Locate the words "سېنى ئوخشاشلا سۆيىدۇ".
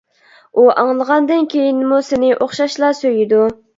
2.09-3.45